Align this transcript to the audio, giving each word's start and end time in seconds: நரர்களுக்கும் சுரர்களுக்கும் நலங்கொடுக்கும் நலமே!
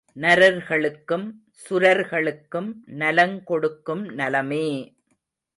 நரர்களுக்கும் 0.15 1.27
சுரர்களுக்கும் 1.65 2.69
நலங்கொடுக்கும் 2.97 4.03
நலமே! 4.13 4.65